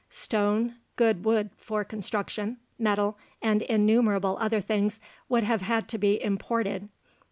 Stone, 0.09 0.77
good 0.95 1.23
wood 1.25 1.51
for 1.57 1.83
construction, 1.83 2.57
metal, 2.79 3.19
and 3.39 3.61
innumerable 3.61 4.35
other 4.41 4.59
things 4.59 4.99
would 5.29 5.43
have 5.43 5.61
had 5.61 5.87
to 5.89 5.99
be 5.99 6.19
imported. 6.23 6.89